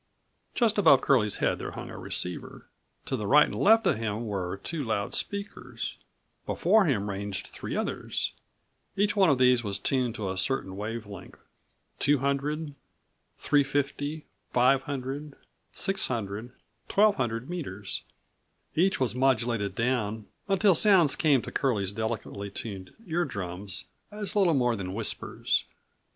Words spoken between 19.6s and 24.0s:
down until sounds came to Curlie's delicately tuned ear drums